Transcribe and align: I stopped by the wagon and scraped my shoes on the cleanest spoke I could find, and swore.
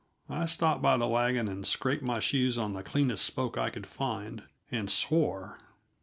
I 0.31 0.47
stopped 0.47 0.81
by 0.81 0.97
the 0.97 1.07
wagon 1.07 1.47
and 1.47 1.63
scraped 1.63 2.01
my 2.01 2.19
shoes 2.19 2.57
on 2.57 2.73
the 2.73 2.81
cleanest 2.81 3.23
spoke 3.23 3.55
I 3.55 3.69
could 3.69 3.85
find, 3.85 4.41
and 4.71 4.89
swore. 4.89 5.59